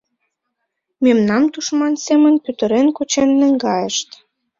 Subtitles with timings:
[1.03, 4.09] Мемнам тушман семын пӱтырен кучен наҥгайышт.